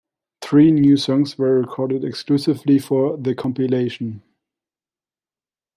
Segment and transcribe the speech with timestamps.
[0.41, 4.23] Three new songs were recorded exclusively for the compilation.